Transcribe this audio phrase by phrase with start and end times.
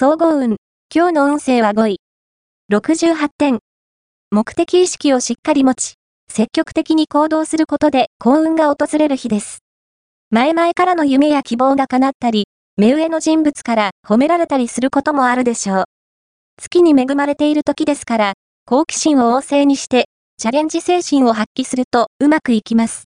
[0.00, 0.58] 総合運。
[0.94, 2.00] 今日の運勢は5位。
[2.72, 3.58] 68点。
[4.30, 5.94] 目的意識をしっかり持ち、
[6.30, 9.58] 積極的に行動することで幸運が訪れる日です。
[10.30, 15.84] 前々からの夢や希望が叶ったり、目上の人物から褒められたりすることもあるでしょう。
[16.62, 18.32] 月に恵まれている時ですから、
[18.66, 20.04] 好奇心を旺盛にして、
[20.36, 23.06] チャレンジ精神を発揮するとうまくいきます。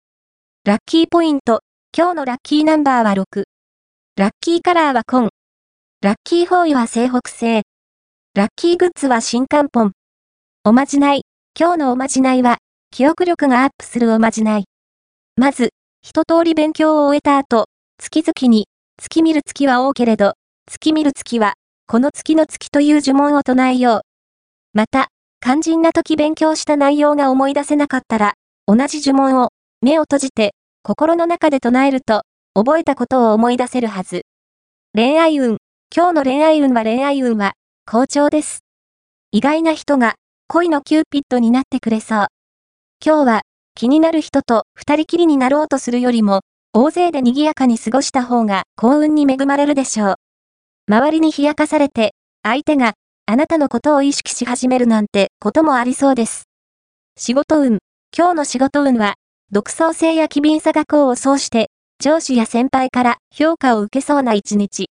[0.65, 1.63] ラッキーポイント。
[1.93, 3.43] 今日のラッキーナンバーは6。
[4.17, 5.31] ラッキーカラーは紺。
[6.07, 7.63] ラッキーホイは西北西。
[8.35, 9.91] ラッキーグッズは新漢本。
[10.63, 11.23] おまじない。
[11.59, 12.59] 今日のおまじないは、
[12.93, 14.67] 記憶力がアップするおまじない。
[15.37, 15.71] まず、
[16.03, 17.65] 一通り勉強を終えた後、
[17.99, 20.35] 月々に、月見る月は多けれど、
[20.71, 21.55] 月見る月は、
[21.89, 24.01] この月の月という呪文を唱えよう。
[24.75, 25.09] また、
[25.41, 28.35] 肝心な時勉強した内容が思い出せなかったら、
[28.69, 29.49] 同じ呪文を、
[29.81, 30.55] 目を閉じて、
[30.85, 32.23] 心の中で唱えると、
[32.55, 34.23] 覚えたことを思い出せるはず。
[34.95, 35.57] 恋愛運。
[35.97, 37.55] 今日の恋愛運は恋愛運は、
[37.91, 38.65] 好調です。
[39.33, 42.27] 意外な人が、恋のキューピッドになってくれそう。
[43.03, 43.43] 今日は、
[43.75, 46.41] 気になる人と二人きりになろうとするよりも、
[46.75, 50.15] 大勢で賑やかに過ごした方が幸運に恵まれるでしょう。
[50.87, 52.93] 周りに冷やかされて、相手が
[53.25, 56.45] あなたのことを意識し始めるなんてこともありそうです。
[57.17, 57.79] 仕事運。
[58.15, 59.15] 今日の仕事運は、
[59.51, 64.91] 独創性や機敏さが功を奏して、上司や先輩から評価を受けそうな一日。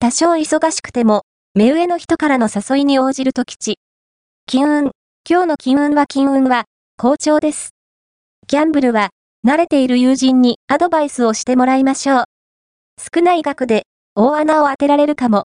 [0.00, 1.22] 多少忙しくても、
[1.54, 3.78] 目上の人からの誘いに応じると吉。
[4.46, 4.90] 金運。
[5.28, 7.70] 今日の金運は金運は、好調です。
[8.46, 9.10] ギャンブルは、
[9.44, 12.24] 慣れている友人にアドバイスをしてもらいましょう。
[13.12, 15.36] 少ない額で、大穴を当てられるかも。